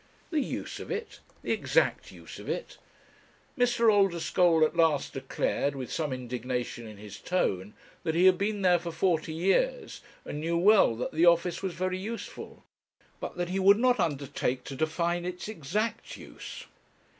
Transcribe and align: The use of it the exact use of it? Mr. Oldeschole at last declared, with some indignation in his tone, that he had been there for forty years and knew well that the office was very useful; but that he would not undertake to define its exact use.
The 0.31 0.41
use 0.41 0.79
of 0.79 0.89
it 0.91 1.19
the 1.43 1.51
exact 1.51 2.11
use 2.11 2.39
of 2.39 2.49
it? 2.49 2.79
Mr. 3.55 3.93
Oldeschole 3.93 4.65
at 4.65 4.75
last 4.75 5.13
declared, 5.13 5.75
with 5.75 5.91
some 5.91 6.11
indignation 6.11 6.87
in 6.87 6.97
his 6.97 7.19
tone, 7.19 7.75
that 8.01 8.15
he 8.15 8.25
had 8.25 8.35
been 8.35 8.63
there 8.63 8.79
for 8.79 8.91
forty 8.91 9.31
years 9.31 10.01
and 10.25 10.39
knew 10.39 10.57
well 10.57 10.95
that 10.95 11.11
the 11.11 11.27
office 11.27 11.61
was 11.61 11.75
very 11.75 11.99
useful; 11.99 12.63
but 13.19 13.37
that 13.37 13.49
he 13.49 13.59
would 13.59 13.77
not 13.77 13.99
undertake 13.99 14.63
to 14.63 14.75
define 14.75 15.23
its 15.23 15.47
exact 15.47 16.17
use. 16.17 16.65